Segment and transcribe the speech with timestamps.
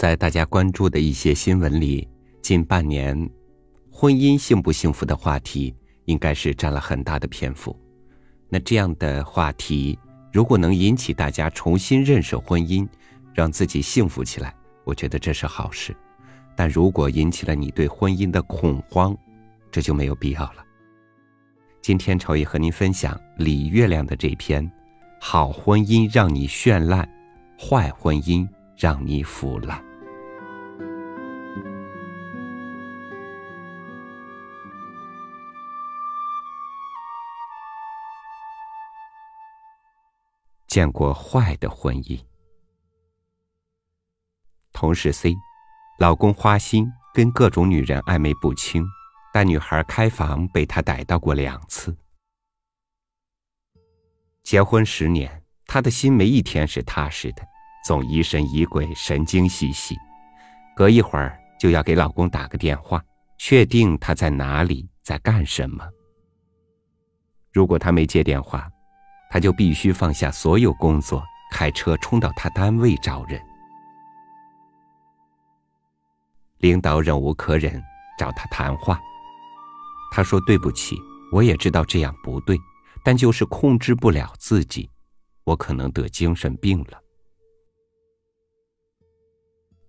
[0.00, 2.08] 在大家关注的一些新闻里，
[2.40, 3.14] 近半年，
[3.92, 5.76] 婚姻幸不幸福的话题
[6.06, 7.78] 应该是占了很大的篇幅。
[8.48, 9.98] 那这样的话题，
[10.32, 12.88] 如果能引起大家重新认识婚姻，
[13.34, 15.94] 让自己幸福起来，我觉得这是好事。
[16.56, 19.14] 但如果引起了你对婚姻的恐慌，
[19.70, 20.64] 这就没有必要了。
[21.82, 24.66] 今天朝野和您分享李月亮的这篇：
[25.20, 27.06] 好婚姻让你绚烂，
[27.58, 29.78] 坏婚姻让你腐烂。
[40.70, 42.18] 见过坏的婚姻。
[44.72, 45.34] 同事 C，
[45.98, 48.86] 老公花心，跟各种女人暧昧不清，
[49.34, 51.94] 带女孩开房被他逮到过两次。
[54.44, 57.42] 结婚十年，他的心没一天是踏实的，
[57.84, 59.96] 总疑神疑鬼，神经兮兮，
[60.76, 63.04] 隔一会儿就要给老公打个电话，
[63.38, 65.84] 确定他在哪里，在干什么。
[67.52, 68.70] 如果他没接电话，
[69.30, 73.40] 他就必须放下所有工作，开车冲到他单位找人。
[76.58, 77.82] 领导忍无可忍，
[78.18, 79.00] 找他谈话。
[80.12, 80.96] 他说：“对不起，
[81.32, 82.58] 我也知道这样不对，
[83.04, 84.90] 但就是控制不了自己，
[85.44, 87.00] 我可能得精神病了。”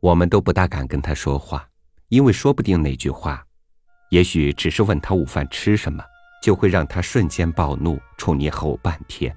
[0.00, 1.68] 我们都不大敢跟他说话，
[2.08, 3.44] 因为说不定那句话，
[4.10, 6.02] 也许只是问他午饭吃什么。
[6.42, 9.34] 就会让他瞬间暴怒，冲你吼半天。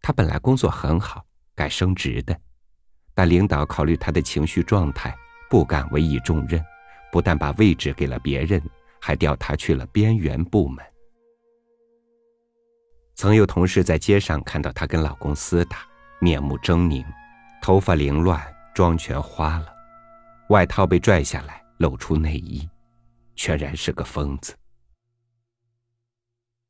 [0.00, 2.38] 他本来工作很好，该升职的，
[3.14, 5.14] 但领导考虑他的情绪状态，
[5.48, 6.62] 不敢委以重任，
[7.10, 8.62] 不但把位置给了别人，
[9.00, 10.84] 还调他去了边缘部门。
[13.14, 15.78] 曾有同事在街上看到他跟老公厮打，
[16.18, 17.04] 面目狰狞，
[17.62, 18.42] 头发凌乱，
[18.74, 19.72] 妆全花了，
[20.48, 22.68] 外套被拽下来，露出内衣。
[23.36, 24.56] 全然是个疯子，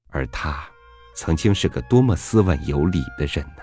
[0.08, 0.68] 而他
[1.14, 3.62] 曾经是个多么斯文有礼的人呢？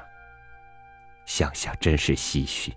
[1.26, 2.74] 想想真是唏嘘。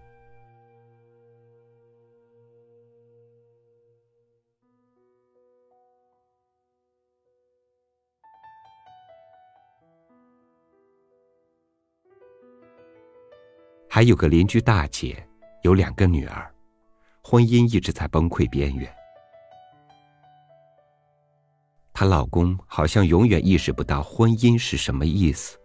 [13.88, 15.24] 还有个邻居大姐，
[15.62, 16.52] 有两个女儿，
[17.22, 18.92] 婚姻一直在崩溃边缘。
[22.04, 25.58] 她老公好像永远意识不到婚姻是什么意思。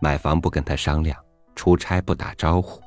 [0.00, 1.22] 买房不跟她商量，
[1.54, 2.80] 出差不打招呼，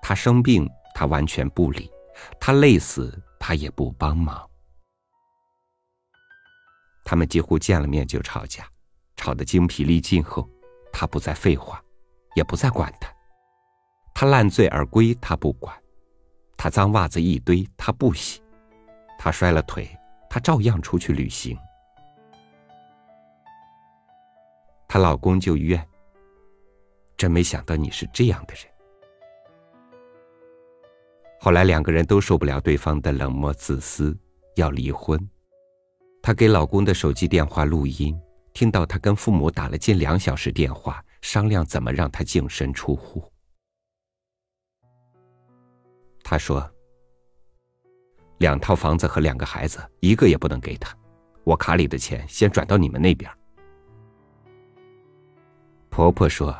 [0.00, 1.90] 她生病他完全不理，
[2.40, 4.48] 她累死他也不帮忙。
[7.04, 8.66] 他们几乎见了面就吵架，
[9.14, 10.48] 吵得精疲力尽后，
[10.90, 11.78] 他不再废话，
[12.36, 13.12] 也不再管他。
[14.14, 15.70] 他烂醉而归，他不管；
[16.56, 18.40] 他脏袜子一堆，他不洗；
[19.18, 19.86] 他摔了腿。
[20.28, 21.56] 他照样出去旅行，
[24.96, 25.86] 她老公就怨
[27.18, 28.64] ：“真没想到你是这样的人。”
[31.38, 34.16] 后来两个人都受不了对方的冷漠自私，
[34.54, 35.20] 要离婚。
[36.22, 38.18] 她给老公的手机电话录音，
[38.54, 43.22] 听到他跟父母打了近两小时电话，商量怎么让他净身出户。
[46.24, 46.66] 他说。
[48.38, 50.96] 两套房子和两个孩子，一个也不能给他。
[51.44, 53.30] 我卡里的钱先转到你们那边。
[55.96, 56.54] 婆婆说：“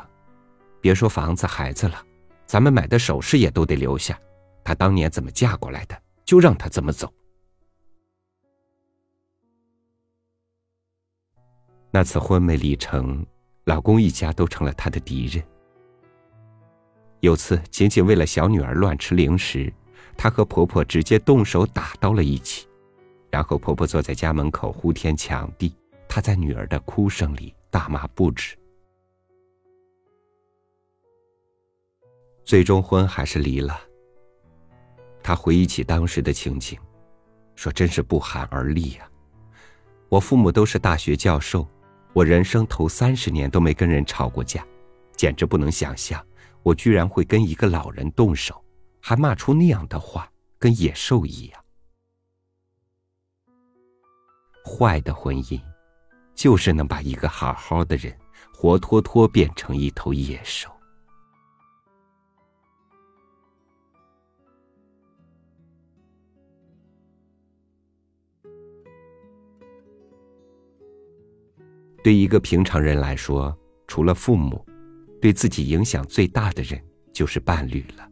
[0.81, 2.03] 别说房子、孩子了，
[2.47, 4.19] 咱们买的首饰也都得留下。
[4.63, 7.13] 她当年怎么嫁过来的，就让她怎么走。”
[11.93, 13.23] 那次婚没离成，
[13.65, 15.43] 老公一家都成了她的敌人。
[17.19, 19.71] 有次，仅仅为了小女儿乱吃零食。
[20.17, 22.67] 她和婆婆直接动手打到了一起，
[23.29, 25.75] 然后婆婆坐在家门口呼天抢地，
[26.09, 28.57] 她在女儿的哭声里大骂不止。
[32.47, 33.77] 最终婚还是离了。
[35.21, 36.79] 他回忆起当时的情景，
[37.57, 39.05] 说：“真是不寒而栗呀！
[40.07, 41.67] 我父母都是大学教授，
[42.13, 44.65] 我人生头三十年都没跟人吵过架，
[45.17, 46.25] 简直不能想象，
[46.63, 48.63] 我居然会跟一个老人动手。”
[49.03, 51.61] 还骂出那样的话，跟野兽一样。
[54.63, 55.61] 坏的婚姻，
[56.33, 58.17] 就是能把一个好好的人，
[58.53, 60.69] 活脱脱变成一头野兽。
[72.07, 73.53] 对一个平常人来说，
[73.85, 74.65] 除了父母，
[75.21, 76.81] 对自己影响最大的人。
[77.11, 78.09] 就是伴侣了。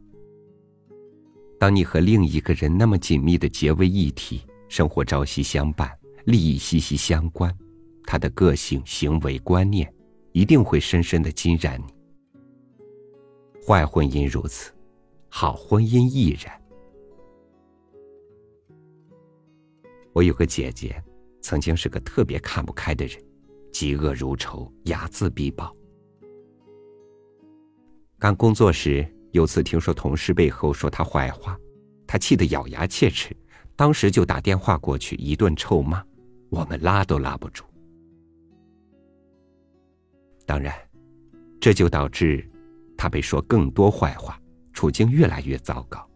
[1.57, 5.89] 当你和另一个人那么紧密的结为一体，生活朝夕相伴，
[6.25, 7.55] 利益息息相关，
[8.03, 9.89] 他的个性、行为、观念，
[10.33, 11.93] 一定会深深的浸染你。
[13.65, 14.73] 坏婚姻如此，
[15.29, 16.61] 好婚姻亦然。
[20.11, 21.01] 我有个姐姐，
[21.41, 23.23] 曾经是个特别看不开的人，
[23.75, 25.75] 嫉恶如仇，睚眦必报。
[28.17, 29.05] 刚工作时。
[29.31, 31.59] 有次听说同事背后说他坏话，
[32.07, 33.35] 他气得咬牙切齿，
[33.75, 36.01] 当时就打电话过去一顿臭骂，
[36.49, 37.65] 我们拉都拉不住。
[40.45, 40.73] 当然，
[41.59, 42.49] 这就导致
[42.97, 44.39] 他被说更多坏话，
[44.71, 46.09] 处境越来越糟糕。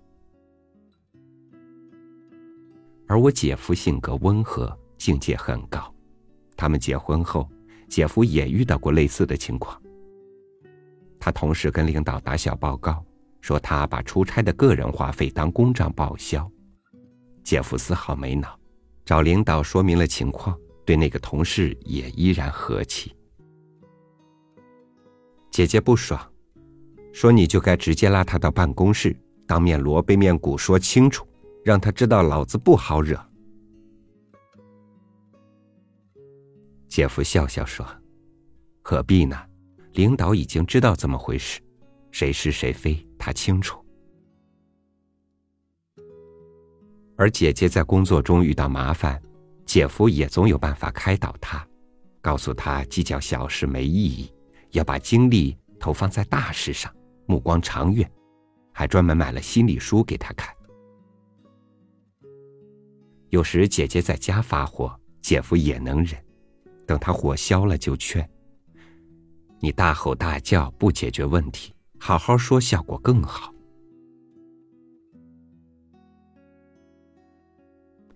[3.06, 5.94] 而我姐夫性格温和，境界很高，
[6.60, 7.50] 他们结婚后，
[7.88, 9.82] 姐夫也遇到过类似的情况。
[11.18, 13.02] 他同时跟领导打小报告。
[13.42, 16.46] 说他把出差的个人花费当公账报销，
[17.42, 18.60] 姐夫丝毫没恼，
[19.06, 20.54] 找领导说明了情况，
[20.86, 23.16] 对那个同事也依然和气。
[25.50, 26.20] 姐姐不爽，
[27.14, 29.16] 说你就该直接拉他到办公室，
[29.48, 31.26] 当面锣背面鼓说清楚，
[31.64, 33.18] 让他知道老子不好惹。
[37.00, 37.88] 姐夫笑笑说
[38.84, 39.38] ：“何必呢？
[39.94, 41.62] 领导已经知道怎么回事。”
[42.12, 43.82] 谁是谁非，他清楚。
[47.16, 49.18] 而姐姐在工作中遇到麻烦，
[49.66, 51.66] 姐夫也总有办法开导她，
[52.20, 54.30] 告诉她计较小事没意义，
[54.72, 56.94] 要把精力投放在大事上，
[57.26, 58.12] 目光长远，
[58.74, 60.54] 还专门买了心理书给她看。
[63.30, 66.22] 有时姐姐在家发火，姐夫也能忍，
[66.90, 68.28] 等他火消了就劝
[69.62, 71.72] ：“你大吼大叫不解决问题。”
[72.02, 73.54] 好好说，效果更好。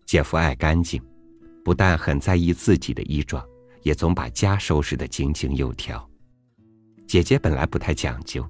[0.08, 1.00] 姐夫爱干净，
[1.64, 3.46] 不但很在意自己的衣装，
[3.84, 6.10] 也总把家收拾的井井有条。
[7.06, 8.44] 姐姐本来不太讲究，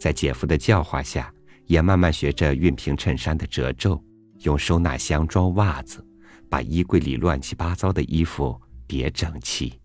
[0.00, 1.30] 在姐夫的教化下，
[1.66, 4.02] 也慢慢学着熨平衬衫的褶皱，
[4.44, 6.02] 用收纳箱装袜子，
[6.48, 9.78] 把衣柜里乱七八糟的衣服叠整齐。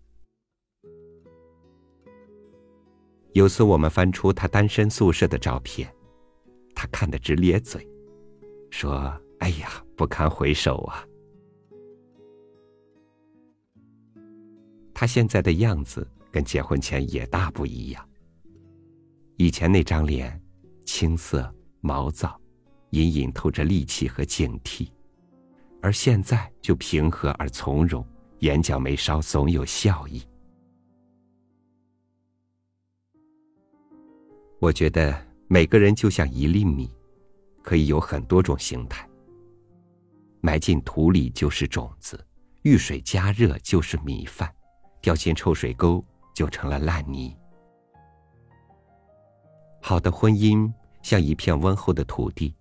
[3.34, 5.92] 有次我们翻出他单身宿舍的照片，
[6.74, 7.86] 他看得直咧嘴，
[8.70, 11.04] 说：“哎呀，不堪回首啊！”
[14.94, 18.08] 他现在的样子跟结婚前也大不一样。
[19.36, 20.40] 以前那张脸，
[20.84, 22.40] 青涩毛躁，
[22.90, 24.88] 隐隐透着戾气和警惕，
[25.82, 28.06] 而现在就平和而从容，
[28.44, 30.22] 眼角眉梢总有笑意。
[34.60, 35.18] 我觉得
[35.48, 36.90] 每个人就像一粒米，
[37.62, 39.08] 可以有很多种形态。
[40.42, 42.22] 埋进土里就是种子，
[42.64, 44.54] 遇水加热就是米饭，
[45.00, 46.04] 掉进臭水沟
[46.34, 47.34] 就成了烂泥。
[49.80, 50.70] 好的婚姻
[51.00, 52.54] 像一片温厚的土地，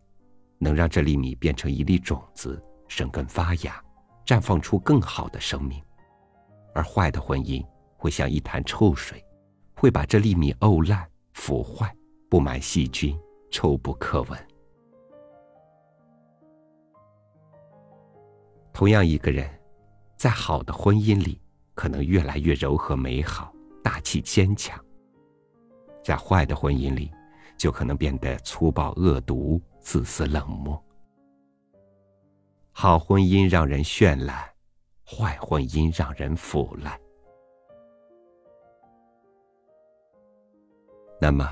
[0.60, 3.84] 能让这粒米变成一粒种子，生根发芽，
[4.26, 5.80] 绽放出更好的生命；
[6.74, 7.66] 而坏的婚姻
[7.98, 9.24] 会像一潭臭水，
[9.76, 11.08] 会把这粒米沤烂。
[11.34, 11.94] 腐坏，
[12.30, 13.20] 布满细菌，
[13.52, 14.48] 臭不可闻。
[18.72, 19.50] 同样一个人，
[20.16, 21.42] 在好的婚姻里，
[21.74, 23.52] 可能越来越柔和美好、
[23.84, 24.78] 大气坚强；
[26.04, 27.12] 在坏的婚姻里，
[27.58, 30.82] 就可能变得粗暴恶毒、自私冷漠。
[32.84, 34.44] 好婚姻让人绚烂，
[35.06, 37.00] 坏婚姻让人腐烂。
[41.18, 41.50] 那么，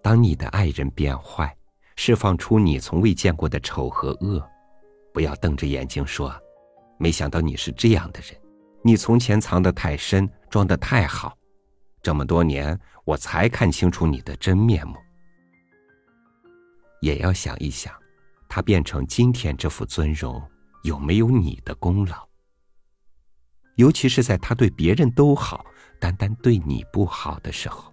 [0.00, 1.54] 当你的爱人变坏，
[1.96, 4.42] 释放出你从未见过的丑和恶，
[5.12, 6.34] 不要瞪着眼睛说
[6.96, 8.34] ：“没想到你是这样的人，
[8.82, 11.36] 你从前藏得太深，装得太好，
[12.00, 14.96] 这么多年我才看清楚你的真面目。”
[17.02, 17.92] 也要想一想，
[18.48, 20.42] 他变成今天这副尊容，
[20.84, 22.26] 有没有你的功劳？
[23.76, 25.64] 尤其是在他对别人都好，
[26.00, 27.92] 单单对你不好的时候。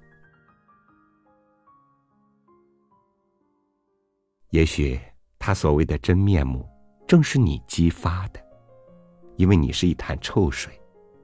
[4.52, 5.00] 也许
[5.38, 6.68] 他所谓的真面目，
[7.06, 8.40] 正是你激发的，
[9.36, 10.80] 因为你是一潭臭水，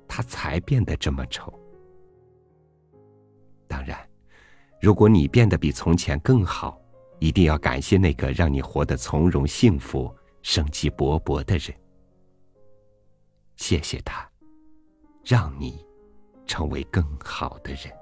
[0.08, 1.58] 他才变得这么丑。
[3.68, 3.98] 当然，
[4.82, 6.81] 如果你变得比从前更好，
[7.22, 10.12] 一定要感谢那个让你活得从容幸福
[10.42, 11.72] 生机勃勃的人。
[13.58, 14.28] 谢谢他
[15.24, 15.86] 让你
[16.48, 17.94] 成为更好的人。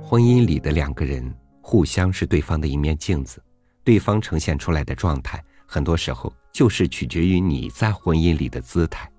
[0.00, 3.42] 婚姻里的两个人互相是对方的一面镜子
[3.82, 9.10] 对方呈现出来的状态很多时候就是取决于你在婚姻里的姿态。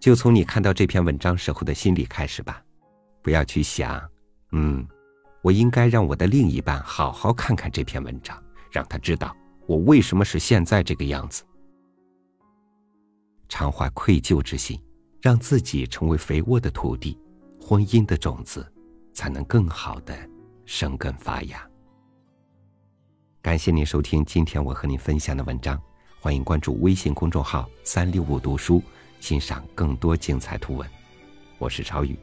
[0.00, 2.62] 就从你看到这篇文章时候的心理开始吧，
[3.22, 4.00] 不要去想，
[4.52, 4.86] 嗯，
[5.42, 9.34] 我应该让我的另一半好好看看这篇文章，让他知道
[9.66, 11.44] 我为什么是现在这个样子。
[13.48, 14.80] 常怀愧疚之心，
[15.22, 17.18] 让自己成为肥沃的土地，
[17.60, 18.70] 婚姻的种子
[19.14, 20.16] 才能更好的
[20.66, 21.68] 生根发芽。
[23.46, 25.80] 感谢您收听今天我和您分享的文章，
[26.18, 28.82] 欢迎关注微信公众号“三六五读书”，
[29.22, 30.90] 欣赏更多精彩图文。
[31.58, 32.18] 我是超宇，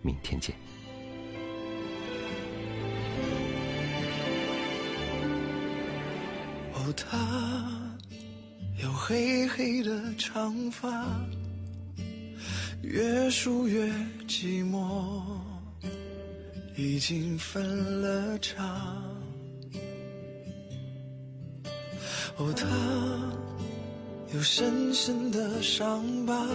[0.00, 0.56] 明天见。
[6.72, 7.68] 哦，他。
[8.82, 11.06] 有黑黑的长发，
[12.80, 13.92] 越梳越
[14.26, 15.20] 寂寞，
[16.74, 19.11] 已经分了叉。
[22.38, 22.66] 哦，他
[24.34, 26.46] 有深深的伤疤，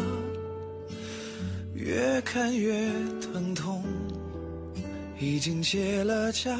[1.73, 2.91] 越看越
[3.21, 3.83] 疼痛，
[5.19, 6.57] 已经结了痂。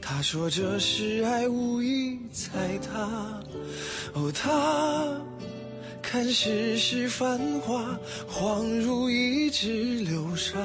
[0.00, 3.42] 他说这是爱，无意踩踏。
[4.12, 5.18] 哦，他
[6.02, 7.98] 看世事繁华，
[8.30, 10.58] 恍如一指流沙。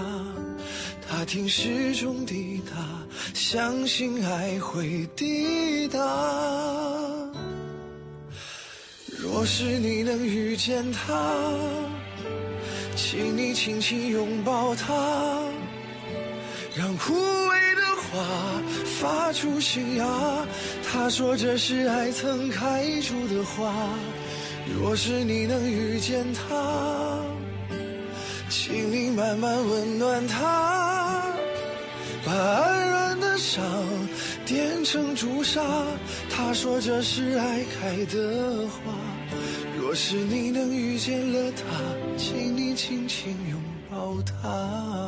[1.08, 6.00] 他听时钟滴答，相信爱会抵达。
[9.36, 11.52] 若是你能遇见他，
[12.96, 15.42] 请你轻轻拥抱他，
[16.78, 18.62] 让枯萎的花
[19.02, 20.06] 发出新芽。
[20.88, 23.74] 他说这是爱曾开出的花，
[24.80, 27.20] 若是你能遇见他，
[28.50, 31.24] 请你慢慢温暖他，
[32.24, 33.66] 把黯然的伤
[34.46, 35.64] 点成朱砂。
[36.30, 38.94] 他说这是爱开的花，
[39.94, 41.64] 若是你能遇见了他，
[42.18, 45.08] 请你轻轻拥抱他。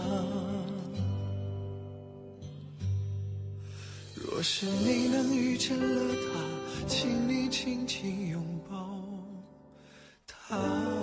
[4.14, 9.02] 若是你能遇见了他，请你轻轻拥抱
[10.28, 10.95] 他。